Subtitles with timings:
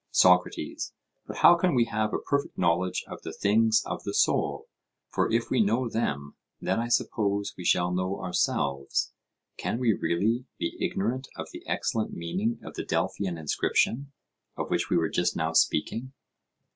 [0.09, 0.95] SOCRATES:
[1.27, 4.67] But how can we have a perfect knowledge of the things of the soul?
[5.11, 9.13] For if we know them, then I suppose we shall know ourselves.
[9.57, 14.11] Can we really be ignorant of the excellent meaning of the Delphian inscription,
[14.57, 16.11] of which we were just now speaking?